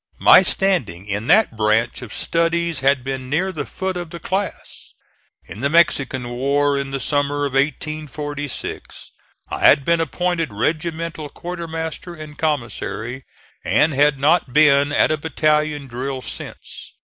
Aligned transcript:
My 0.17 0.41
standing 0.41 1.05
in 1.05 1.27
that 1.27 1.55
branch 1.55 2.01
of 2.01 2.11
studies 2.11 2.79
had 2.79 3.03
been 3.03 3.29
near 3.29 3.51
the 3.51 3.67
foot 3.67 3.95
of 3.95 4.09
the 4.09 4.19
class. 4.19 4.95
In 5.45 5.59
the 5.59 5.69
Mexican 5.69 6.27
war 6.29 6.75
in 6.75 6.89
the 6.89 6.99
summer 6.99 7.45
of 7.45 7.53
1846, 7.53 9.11
I 9.49 9.59
had 9.59 9.85
been 9.85 10.01
appointed 10.01 10.51
regimental 10.53 11.29
quartermaster 11.29 12.15
and 12.15 12.35
commissary 12.35 13.25
and 13.63 13.93
had 13.93 14.17
not 14.17 14.53
been 14.53 14.91
at 14.91 15.11
a 15.11 15.17
battalion 15.17 15.85
drill 15.85 16.23
since. 16.23 16.93